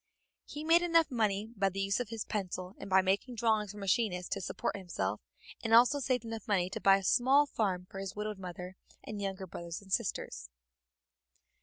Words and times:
He 0.47 0.63
made 0.63 0.81
enough 0.81 1.11
money 1.11 1.51
by 1.55 1.69
the 1.69 1.79
use 1.79 1.99
of 1.99 2.09
his 2.09 2.25
pencil 2.25 2.73
and 2.79 2.89
by 2.89 3.03
making 3.03 3.35
drawings 3.35 3.71
for 3.71 3.77
machinists 3.77 4.29
to 4.33 4.41
support 4.41 4.75
himself, 4.75 5.21
and 5.63 5.75
also 5.75 5.99
saved 5.99 6.25
enough 6.25 6.47
money 6.47 6.71
to 6.71 6.81
buy 6.81 6.97
a 6.97 7.03
small 7.03 7.45
farm 7.45 7.85
for 7.87 7.99
his 7.99 8.15
widowed 8.15 8.39
mother 8.39 8.77
and 9.03 9.21
younger 9.21 9.45
brothers 9.45 9.79
and 9.79 9.93
sisters. 9.93 10.49